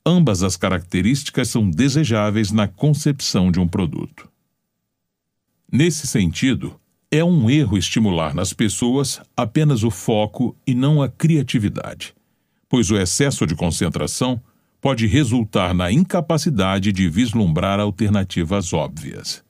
ambas 0.04 0.42
as 0.42 0.56
características 0.56 1.48
são 1.48 1.68
desejáveis 1.70 2.50
na 2.50 2.68
concepção 2.68 3.50
de 3.50 3.58
um 3.58 3.66
produto. 3.66 4.28
Nesse 5.70 6.06
sentido, 6.06 6.78
é 7.10 7.24
um 7.24 7.48
erro 7.48 7.78
estimular 7.78 8.34
nas 8.34 8.52
pessoas 8.52 9.20
apenas 9.36 9.82
o 9.82 9.90
foco 9.90 10.56
e 10.66 10.74
não 10.74 11.02
a 11.02 11.08
criatividade, 11.08 12.14
pois 12.68 12.90
o 12.90 12.96
excesso 12.96 13.46
de 13.46 13.54
concentração 13.54 14.40
pode 14.80 15.06
resultar 15.06 15.72
na 15.72 15.90
incapacidade 15.90 16.92
de 16.92 17.08
vislumbrar 17.08 17.80
alternativas 17.80 18.72
óbvias. 18.72 19.42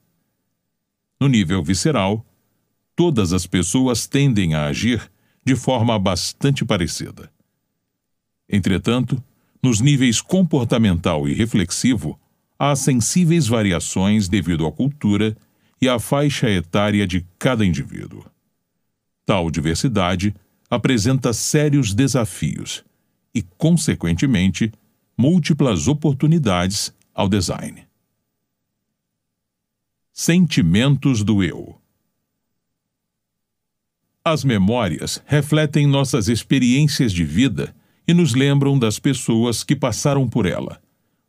No 1.18 1.26
nível 1.26 1.62
visceral, 1.62 2.24
todas 2.94 3.32
as 3.32 3.46
pessoas 3.46 4.06
tendem 4.06 4.54
a 4.54 4.66
agir 4.66 5.10
de 5.44 5.56
forma 5.56 5.98
bastante 5.98 6.64
parecida. 6.64 7.30
Entretanto, 8.48 9.22
nos 9.64 9.80
níveis 9.80 10.20
comportamental 10.20 11.26
e 11.26 11.32
reflexivo, 11.32 12.20
há 12.58 12.76
sensíveis 12.76 13.46
variações 13.46 14.28
devido 14.28 14.66
à 14.66 14.70
cultura 14.70 15.34
e 15.80 15.88
à 15.88 15.98
faixa 15.98 16.50
etária 16.50 17.06
de 17.06 17.26
cada 17.38 17.64
indivíduo. 17.64 18.26
Tal 19.24 19.50
diversidade 19.50 20.34
apresenta 20.68 21.32
sérios 21.32 21.94
desafios 21.94 22.84
e, 23.34 23.40
consequentemente, 23.56 24.70
múltiplas 25.16 25.88
oportunidades 25.88 26.92
ao 27.14 27.26
design. 27.26 27.86
Sentimentos 30.12 31.24
do 31.24 31.42
eu. 31.42 31.80
As 34.22 34.44
memórias 34.44 35.22
refletem 35.24 35.86
nossas 35.86 36.28
experiências 36.28 37.10
de 37.14 37.24
vida 37.24 37.74
e 38.06 38.12
nos 38.12 38.34
lembram 38.34 38.78
das 38.78 38.98
pessoas 38.98 39.64
que 39.64 39.74
passaram 39.74 40.28
por 40.28 40.46
ela, 40.46 40.80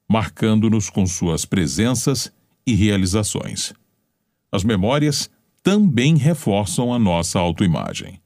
marcando-nos 0.08 0.90
com 0.90 1.06
suas 1.06 1.46
presenças 1.46 2.32
e 2.66 2.74
realizações. 2.74 3.74
As 4.52 4.64
memórias 4.64 5.30
também 5.64 6.16
reforçam 6.16 6.94
a 6.94 7.00
nossa 7.00 7.40
autoimagem. 7.40 8.20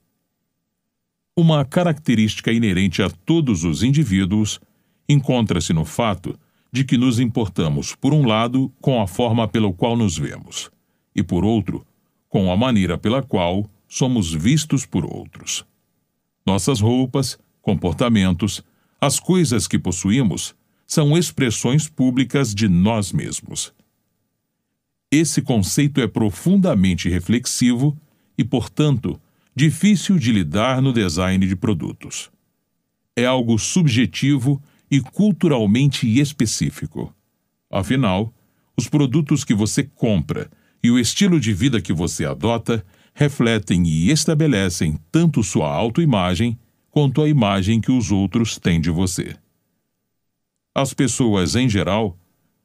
Uma 1.35 1.63
característica 1.63 2.51
inerente 2.51 3.01
a 3.01 3.09
todos 3.09 3.63
os 3.63 3.81
indivíduos 3.81 4.59
encontra-se 5.07 5.71
no 5.71 5.85
fato 5.85 6.37
de 6.71 6.83
que 6.83 6.97
nos 6.97 7.19
importamos, 7.19 7.95
por 7.95 8.13
um 8.13 8.27
lado, 8.27 8.71
com 8.81 9.01
a 9.01 9.07
forma 9.07 9.47
pela 9.47 9.71
qual 9.73 9.95
nos 9.95 10.17
vemos, 10.17 10.69
e, 11.15 11.23
por 11.23 11.43
outro, 11.43 11.85
com 12.27 12.51
a 12.51 12.57
maneira 12.57 12.97
pela 12.97 13.23
qual 13.23 13.65
somos 13.87 14.31
vistos 14.31 14.85
por 14.85 15.03
outros. 15.03 15.65
Nossas 16.45 16.79
roupas, 16.79 17.39
comportamentos, 17.61 18.63
as 18.99 19.19
coisas 19.19 19.67
que 19.67 19.79
possuímos 19.79 20.55
são 20.85 21.17
expressões 21.17 21.87
públicas 21.87 22.53
de 22.53 22.67
nós 22.67 23.11
mesmos. 23.11 23.73
Esse 25.11 25.41
conceito 25.41 26.01
é 26.01 26.07
profundamente 26.07 27.09
reflexivo 27.09 27.97
e, 28.37 28.43
portanto, 28.43 29.19
difícil 29.55 30.17
de 30.17 30.31
lidar 30.31 30.81
no 30.81 30.93
design 30.93 31.45
de 31.45 31.55
produtos. 31.55 32.31
É 33.15 33.25
algo 33.25 33.57
subjetivo 33.57 34.61
e 34.89 35.01
culturalmente 35.01 36.07
específico. 36.19 37.13
Afinal, 37.71 38.33
os 38.77 38.87
produtos 38.87 39.43
que 39.43 39.53
você 39.53 39.83
compra 39.83 40.49
e 40.81 40.89
o 40.89 40.97
estilo 40.97 41.39
de 41.39 41.53
vida 41.53 41.81
que 41.81 41.93
você 41.93 42.25
adota 42.25 42.83
refletem 43.13 43.85
e 43.85 44.09
estabelecem 44.09 44.97
tanto 45.11 45.43
sua 45.43 45.69
autoimagem 45.69 46.57
quanto 46.99 47.21
a 47.21 47.29
imagem 47.29 47.79
que 47.79 47.93
os 47.93 48.11
outros 48.11 48.59
têm 48.59 48.81
de 48.81 48.89
você. 48.89 49.33
As 50.75 50.93
pessoas, 50.93 51.55
em 51.55 51.69
geral, 51.69 52.17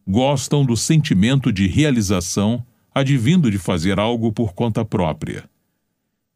gostam 0.05 0.65
do 0.65 0.77
sentimento 0.77 1.53
de 1.53 1.69
realização 1.69 2.67
advindo 2.93 3.49
de 3.49 3.59
fazer 3.59 4.01
algo 4.01 4.33
por 4.33 4.53
conta 4.53 4.85
própria. 4.85 5.49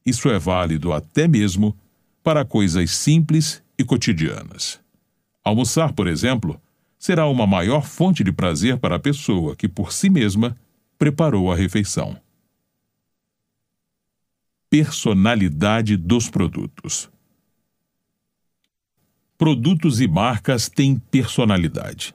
Isso 0.07 0.29
é 0.29 0.39
válido 0.39 0.93
até 0.93 1.27
mesmo 1.27 1.77
para 2.23 2.45
coisas 2.45 2.93
simples 2.93 3.65
e 3.77 3.83
cotidianas. 3.83 4.79
Almoçar, 5.43 5.93
por 5.93 6.07
exemplo, 6.07 6.57
será 7.01 7.27
uma 7.27 7.49
maior 7.49 7.85
fonte 7.85 8.23
de 8.23 8.31
prazer 8.31 8.79
para 8.79 8.95
a 8.95 9.01
pessoa 9.01 9.57
que, 9.57 9.67
por 9.67 9.93
si 9.93 10.09
mesma, 10.09 10.57
preparou 10.97 11.51
a 11.51 11.57
refeição. 11.57 12.17
Personalidade 14.71 15.97
dos 15.97 16.31
produtos. 16.31 17.11
Produtos 19.39 20.01
e 20.01 20.07
marcas 20.07 20.69
têm 20.69 20.97
personalidade. 20.97 22.13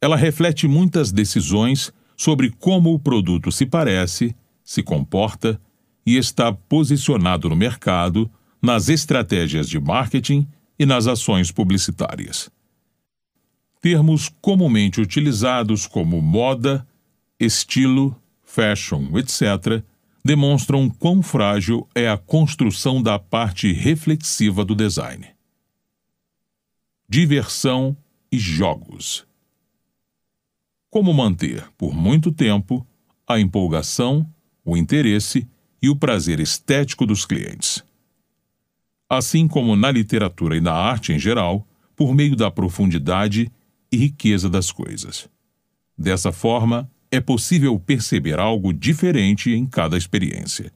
Ela 0.00 0.16
reflete 0.16 0.66
muitas 0.66 1.12
decisões 1.12 1.92
sobre 2.16 2.50
como 2.50 2.94
o 2.94 2.98
produto 2.98 3.52
se 3.52 3.66
parece, 3.66 4.34
se 4.64 4.82
comporta 4.82 5.60
e 6.06 6.16
está 6.16 6.52
posicionado 6.52 7.48
no 7.48 7.56
mercado, 7.56 8.30
nas 8.62 8.88
estratégias 8.88 9.68
de 9.68 9.78
marketing 9.78 10.46
e 10.78 10.86
nas 10.86 11.06
ações 11.06 11.50
publicitárias 11.50 12.50
termos 13.82 14.30
comumente 14.40 15.00
utilizados 15.00 15.88
como 15.88 16.22
moda, 16.22 16.86
estilo, 17.38 18.16
fashion, 18.44 19.08
etc., 19.18 19.82
demonstram 20.24 20.88
quão 20.88 21.20
frágil 21.20 21.88
é 21.92 22.08
a 22.08 22.16
construção 22.16 23.02
da 23.02 23.18
parte 23.18 23.72
reflexiva 23.72 24.64
do 24.64 24.76
design. 24.76 25.26
Diversão 27.14 27.94
e 28.32 28.38
jogos. 28.38 29.26
Como 30.88 31.12
manter, 31.12 31.70
por 31.76 31.94
muito 31.94 32.32
tempo, 32.32 32.86
a 33.28 33.38
empolgação, 33.38 34.26
o 34.64 34.78
interesse 34.78 35.46
e 35.82 35.90
o 35.90 35.94
prazer 35.94 36.40
estético 36.40 37.04
dos 37.04 37.26
clientes. 37.26 37.84
Assim 39.10 39.46
como 39.46 39.76
na 39.76 39.90
literatura 39.90 40.56
e 40.56 40.60
na 40.62 40.72
arte 40.72 41.12
em 41.12 41.18
geral, 41.18 41.68
por 41.94 42.14
meio 42.14 42.34
da 42.34 42.50
profundidade 42.50 43.52
e 43.92 43.96
riqueza 43.98 44.48
das 44.48 44.72
coisas. 44.72 45.28
Dessa 45.98 46.32
forma, 46.32 46.90
é 47.10 47.20
possível 47.20 47.78
perceber 47.78 48.38
algo 48.40 48.72
diferente 48.72 49.50
em 49.50 49.66
cada 49.66 49.98
experiência. 49.98 50.72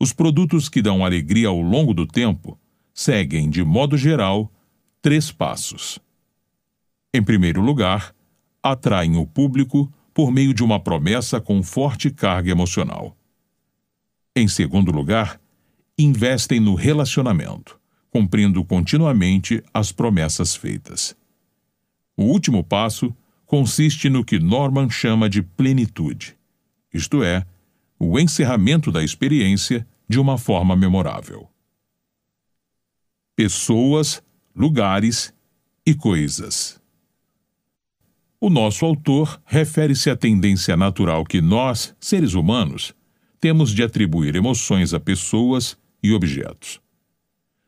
Os 0.00 0.12
produtos 0.12 0.68
que 0.68 0.82
dão 0.82 1.04
alegria 1.04 1.46
ao 1.46 1.60
longo 1.60 1.94
do 1.94 2.08
tempo 2.08 2.58
seguem, 2.92 3.48
de 3.48 3.62
modo 3.62 3.96
geral, 3.96 4.52
três 5.00 5.30
passos. 5.30 5.98
Em 7.12 7.22
primeiro 7.22 7.60
lugar, 7.60 8.14
atraem 8.62 9.16
o 9.16 9.26
público 9.26 9.92
por 10.12 10.30
meio 10.30 10.52
de 10.52 10.62
uma 10.64 10.80
promessa 10.80 11.40
com 11.40 11.62
forte 11.62 12.10
carga 12.10 12.50
emocional. 12.50 13.16
Em 14.34 14.48
segundo 14.48 14.90
lugar, 14.90 15.40
investem 15.98 16.60
no 16.60 16.74
relacionamento, 16.74 17.78
cumprindo 18.10 18.64
continuamente 18.64 19.62
as 19.72 19.92
promessas 19.92 20.54
feitas. 20.54 21.16
O 22.16 22.24
último 22.24 22.62
passo 22.64 23.14
consiste 23.46 24.10
no 24.10 24.24
que 24.24 24.38
Norman 24.38 24.90
chama 24.90 25.28
de 25.28 25.42
plenitude, 25.42 26.36
isto 26.92 27.22
é, 27.22 27.46
o 27.98 28.18
encerramento 28.18 28.92
da 28.92 29.02
experiência 29.02 29.86
de 30.08 30.18
uma 30.20 30.38
forma 30.38 30.76
memorável. 30.76 31.48
Pessoas, 33.34 34.22
lugares 34.58 35.32
e 35.86 35.94
coisas. 35.94 36.80
O 38.40 38.50
nosso 38.50 38.84
autor 38.84 39.40
refere-se 39.46 40.10
à 40.10 40.16
tendência 40.16 40.76
natural 40.76 41.24
que 41.24 41.40
nós, 41.40 41.94
seres 42.00 42.34
humanos, 42.34 42.92
temos 43.40 43.72
de 43.72 43.84
atribuir 43.84 44.34
emoções 44.34 44.92
a 44.92 44.98
pessoas 44.98 45.78
e 46.02 46.12
objetos. 46.12 46.80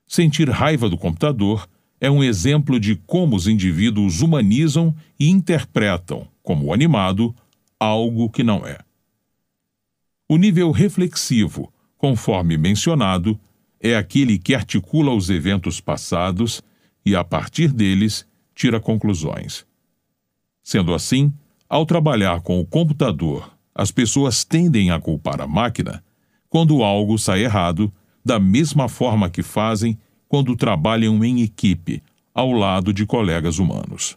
Sentir 0.04 0.50
raiva 0.50 0.88
do 0.88 0.98
computador 0.98 1.68
é 2.00 2.10
um 2.10 2.24
exemplo 2.24 2.80
de 2.80 2.96
como 2.96 3.36
os 3.36 3.46
indivíduos 3.46 4.20
humanizam 4.20 4.92
e 5.18 5.28
interpretam, 5.28 6.26
como 6.42 6.74
animado, 6.74 7.32
algo 7.78 8.28
que 8.28 8.42
não 8.42 8.66
é. 8.66 8.78
O 10.28 10.36
nível 10.36 10.72
reflexivo, 10.72 11.72
conforme 11.96 12.58
mencionado, 12.58 13.38
é 13.80 13.94
aquele 13.94 14.38
que 14.38 14.56
articula 14.56 15.14
os 15.14 15.30
eventos 15.30 15.80
passados 15.80 16.60
e, 17.10 17.16
a 17.16 17.24
partir 17.24 17.72
deles, 17.72 18.26
tira 18.54 18.80
conclusões. 18.80 19.66
Sendo 20.62 20.94
assim, 20.94 21.32
ao 21.68 21.84
trabalhar 21.84 22.40
com 22.40 22.60
o 22.60 22.66
computador, 22.66 23.50
as 23.74 23.90
pessoas 23.90 24.44
tendem 24.44 24.90
a 24.90 25.00
culpar 25.00 25.40
a 25.40 25.46
máquina 25.46 26.04
quando 26.48 26.82
algo 26.82 27.16
sai 27.18 27.44
errado, 27.44 27.92
da 28.24 28.38
mesma 28.38 28.88
forma 28.88 29.30
que 29.30 29.42
fazem 29.42 29.98
quando 30.28 30.56
trabalham 30.56 31.24
em 31.24 31.42
equipe, 31.42 32.02
ao 32.34 32.52
lado 32.52 32.92
de 32.92 33.06
colegas 33.06 33.58
humanos. 33.58 34.16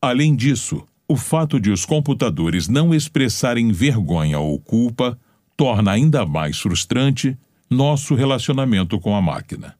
Além 0.00 0.34
disso, 0.34 0.86
o 1.08 1.16
fato 1.16 1.60
de 1.60 1.70
os 1.70 1.84
computadores 1.84 2.68
não 2.68 2.94
expressarem 2.94 3.70
vergonha 3.70 4.38
ou 4.38 4.58
culpa 4.58 5.18
torna 5.56 5.92
ainda 5.92 6.26
mais 6.26 6.58
frustrante 6.58 7.36
nosso 7.70 8.14
relacionamento 8.14 8.98
com 9.00 9.14
a 9.14 9.22
máquina. 9.22 9.76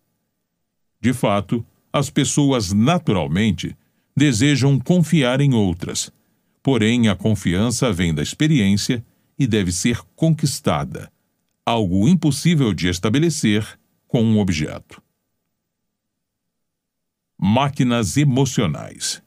De 1.07 1.13
fato, 1.13 1.65
as 1.93 2.11
pessoas 2.11 2.73
naturalmente 2.73 3.77
desejam 4.17 4.77
confiar 4.77 5.41
em 5.41 5.55
outras, 5.55 6.11
porém 6.61 7.09
a 7.09 7.15
confiança 7.15 7.93
vem 7.93 8.13
da 8.13 8.25
experiência 8.25 9.07
e 9.39 9.47
deve 9.47 9.71
ser 9.71 10.01
conquistada, 10.17 11.09
algo 11.65 12.09
impossível 12.09 12.75
de 12.75 12.89
estabelecer 12.89 13.79
com 14.09 14.21
um 14.21 14.41
objeto. 14.41 15.01
Máquinas 17.39 18.17
emocionais. 18.17 19.23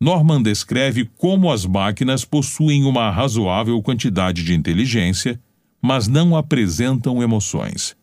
Norman 0.00 0.40
descreve 0.40 1.06
como 1.16 1.50
as 1.50 1.66
máquinas 1.66 2.24
possuem 2.24 2.84
uma 2.84 3.10
razoável 3.10 3.82
quantidade 3.82 4.44
de 4.44 4.54
inteligência, 4.54 5.42
mas 5.82 6.06
não 6.06 6.36
apresentam 6.36 7.20
emoções. 7.20 7.96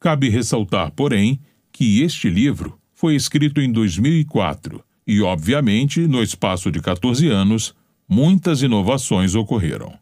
Cabe 0.00 0.28
ressaltar, 0.28 0.92
porém, 0.92 1.40
que 1.72 2.02
este 2.02 2.30
livro 2.30 2.78
foi 2.94 3.14
escrito 3.14 3.60
em 3.60 3.70
2004 3.70 4.82
e, 5.06 5.20
obviamente, 5.22 6.06
no 6.06 6.22
espaço 6.22 6.70
de 6.70 6.80
14 6.80 7.28
anos, 7.28 7.74
muitas 8.08 8.62
inovações 8.62 9.34
ocorreram. 9.34 9.98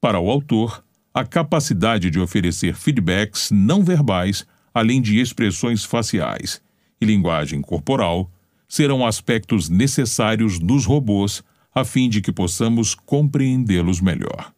Para 0.00 0.18
o 0.20 0.30
autor, 0.30 0.84
a 1.14 1.24
capacidade 1.24 2.10
de 2.10 2.20
oferecer 2.20 2.74
feedbacks 2.74 3.50
não 3.50 3.82
verbais, 3.82 4.46
além 4.74 5.00
de 5.00 5.18
expressões 5.18 5.84
faciais 5.84 6.60
e 7.00 7.04
linguagem 7.06 7.60
corporal, 7.60 8.30
serão 8.68 9.06
aspectos 9.06 9.68
necessários 9.68 10.58
dos 10.58 10.84
robôs 10.84 11.42
a 11.74 11.84
fim 11.84 12.08
de 12.08 12.20
que 12.20 12.32
possamos 12.32 12.94
compreendê-los 12.94 14.00
melhor. 14.00 14.52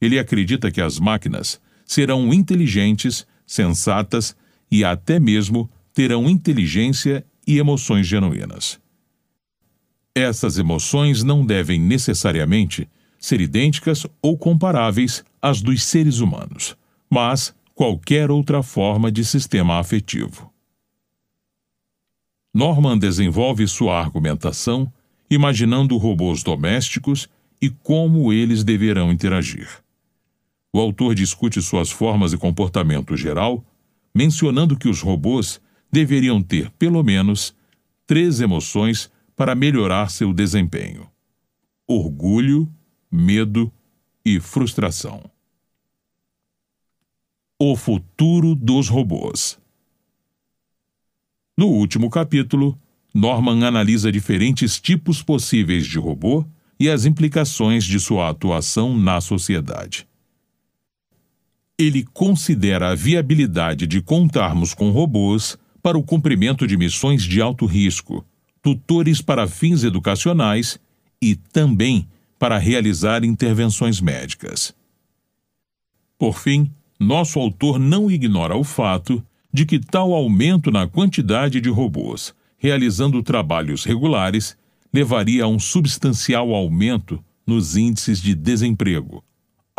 Ele 0.00 0.18
acredita 0.18 0.70
que 0.70 0.80
as 0.80 0.98
máquinas 0.98 1.60
serão 1.90 2.32
inteligentes, 2.32 3.26
sensatas 3.44 4.36
e 4.70 4.84
até 4.84 5.18
mesmo 5.18 5.68
terão 5.92 6.30
inteligência 6.30 7.26
e 7.44 7.58
emoções 7.58 8.06
genuínas. 8.06 8.78
Essas 10.14 10.56
emoções 10.56 11.24
não 11.24 11.44
devem 11.44 11.80
necessariamente 11.80 12.88
ser 13.18 13.40
idênticas 13.40 14.06
ou 14.22 14.38
comparáveis 14.38 15.24
às 15.42 15.60
dos 15.60 15.82
seres 15.82 16.20
humanos, 16.20 16.76
mas 17.10 17.52
qualquer 17.74 18.30
outra 18.30 18.62
forma 18.62 19.10
de 19.10 19.24
sistema 19.24 19.80
afetivo. 19.80 20.48
Norman 22.54 22.96
desenvolve 22.96 23.66
sua 23.66 23.98
argumentação 23.98 24.92
imaginando 25.28 25.96
robôs 25.96 26.44
domésticos 26.44 27.28
e 27.60 27.68
como 27.68 28.32
eles 28.32 28.62
deverão 28.62 29.10
interagir. 29.10 29.82
O 30.72 30.78
autor 30.78 31.14
discute 31.14 31.60
suas 31.60 31.90
formas 31.90 32.32
e 32.32 32.38
comportamento 32.38 33.16
geral, 33.16 33.64
mencionando 34.14 34.76
que 34.76 34.88
os 34.88 35.00
robôs 35.00 35.60
deveriam 35.90 36.40
ter, 36.40 36.70
pelo 36.72 37.02
menos, 37.02 37.54
três 38.06 38.40
emoções 38.40 39.10
para 39.36 39.54
melhorar 39.54 40.10
seu 40.10 40.32
desempenho: 40.32 41.08
orgulho, 41.86 42.72
medo 43.10 43.72
e 44.24 44.38
frustração. 44.38 45.28
O 47.58 47.76
futuro 47.76 48.54
dos 48.54 48.88
robôs. 48.88 49.58
No 51.56 51.66
último 51.66 52.08
capítulo, 52.08 52.78
Norman 53.12 53.66
analisa 53.66 54.10
diferentes 54.10 54.80
tipos 54.80 55.20
possíveis 55.20 55.86
de 55.86 55.98
robô 55.98 56.46
e 56.78 56.88
as 56.88 57.04
implicações 57.04 57.84
de 57.84 58.00
sua 58.00 58.30
atuação 58.30 58.96
na 58.96 59.20
sociedade. 59.20 60.09
Ele 61.80 62.04
considera 62.04 62.90
a 62.90 62.94
viabilidade 62.94 63.86
de 63.86 64.02
contarmos 64.02 64.74
com 64.74 64.90
robôs 64.90 65.56
para 65.82 65.96
o 65.96 66.02
cumprimento 66.02 66.66
de 66.66 66.76
missões 66.76 67.22
de 67.22 67.40
alto 67.40 67.64
risco, 67.64 68.24
tutores 68.62 69.22
para 69.22 69.48
fins 69.48 69.82
educacionais 69.82 70.78
e 71.22 71.34
também 71.34 72.06
para 72.38 72.58
realizar 72.58 73.24
intervenções 73.24 74.00
médicas. 74.00 74.74
Por 76.18 76.38
fim, 76.38 76.70
nosso 76.98 77.38
autor 77.38 77.78
não 77.78 78.10
ignora 78.10 78.54
o 78.54 78.62
fato 78.62 79.24
de 79.52 79.64
que 79.64 79.78
tal 79.78 80.12
aumento 80.12 80.70
na 80.70 80.86
quantidade 80.86 81.60
de 81.60 81.70
robôs 81.70 82.34
realizando 82.60 83.22
trabalhos 83.22 83.84
regulares 83.84 84.54
levaria 84.92 85.44
a 85.44 85.48
um 85.48 85.58
substancial 85.58 86.54
aumento 86.54 87.24
nos 87.46 87.74
índices 87.74 88.20
de 88.20 88.34
desemprego, 88.34 89.24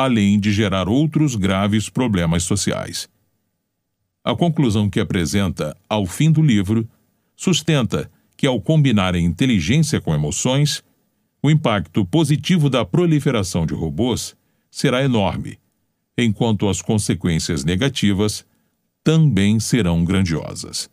além 0.03 0.39
de 0.39 0.51
gerar 0.51 0.87
outros 0.87 1.35
graves 1.35 1.89
problemas 1.89 2.43
sociais. 2.43 3.09
A 4.23 4.35
conclusão 4.35 4.89
que 4.89 4.99
apresenta 4.99 5.75
ao 5.89 6.05
fim 6.05 6.31
do 6.31 6.41
livro 6.41 6.87
sustenta 7.35 8.09
que, 8.37 8.45
ao 8.45 8.61
combinar 8.61 9.15
a 9.15 9.19
inteligência 9.19 9.99
com 9.99 10.13
emoções, 10.13 10.83
o 11.41 11.49
impacto 11.49 12.05
positivo 12.05 12.69
da 12.69 12.85
proliferação 12.85 13.65
de 13.65 13.73
robôs 13.73 14.35
será 14.69 15.03
enorme, 15.03 15.57
enquanto 16.17 16.69
as 16.69 16.81
consequências 16.81 17.63
negativas 17.63 18.45
também 19.03 19.59
serão 19.59 20.05
grandiosas. 20.05 20.89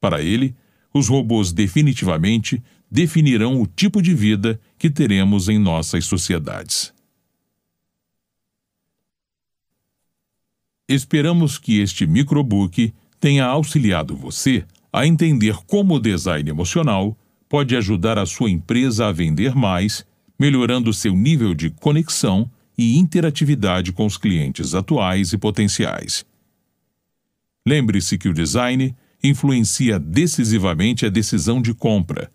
Para 0.00 0.22
ele, 0.22 0.54
os 0.94 1.08
robôs 1.08 1.52
definitivamente 1.52 2.62
definirão 2.90 3.60
o 3.60 3.66
tipo 3.66 4.00
de 4.00 4.14
vida 4.14 4.60
que 4.78 4.90
teremos 4.90 5.48
em 5.48 5.58
nossas 5.58 6.04
sociedades. 6.04 6.92
Esperamos 10.88 11.58
que 11.58 11.80
este 11.80 12.06
microbook 12.06 12.92
tenha 13.20 13.44
auxiliado 13.44 14.16
você 14.16 14.64
a 14.92 15.06
entender 15.06 15.56
como 15.66 15.94
o 15.94 16.00
design 16.00 16.50
emocional 16.50 17.16
pode 17.48 17.76
ajudar 17.76 18.18
a 18.18 18.26
sua 18.26 18.50
empresa 18.50 19.06
a 19.06 19.12
vender 19.12 19.54
mais, 19.54 20.04
melhorando 20.38 20.92
seu 20.92 21.14
nível 21.14 21.54
de 21.54 21.70
conexão 21.70 22.50
e 22.76 22.98
interatividade 22.98 23.92
com 23.92 24.06
os 24.06 24.16
clientes 24.16 24.74
atuais 24.74 25.32
e 25.32 25.38
potenciais. 25.38 26.24
Lembre-se 27.66 28.18
que 28.18 28.28
o 28.28 28.34
design 28.34 28.94
influencia 29.22 29.98
decisivamente 29.98 31.06
a 31.06 31.08
decisão 31.08 31.62
de 31.62 31.72
compra, 31.72 32.30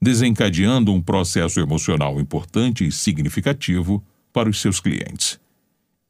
desencadeando 0.00 0.92
um 0.92 1.00
processo 1.00 1.58
emocional 1.58 2.20
importante 2.20 2.86
e 2.86 2.92
significativo 2.92 4.04
para 4.32 4.48
os 4.48 4.60
seus 4.60 4.78
clientes. 4.78 5.40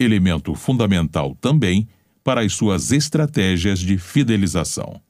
Elemento 0.00 0.54
fundamental 0.54 1.36
também 1.40 1.88
para 2.22 2.42
as 2.42 2.52
suas 2.52 2.92
estratégias 2.92 3.80
de 3.80 3.98
fidelização. 3.98 5.00